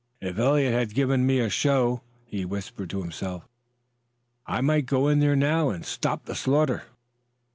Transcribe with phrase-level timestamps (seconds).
[0.19, 3.47] "If Eliot had given me a show," he whispered to himself,
[4.47, 6.85] "I might go in there now and stop the slaughter."